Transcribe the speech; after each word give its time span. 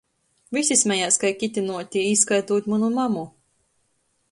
Vysi 0.55 0.77
smejās 0.81 1.19
kai 1.25 1.31
kitinuoti, 1.43 2.03
īskaitūt 2.15 2.73
munu 2.75 2.91
mamu. 2.99 3.29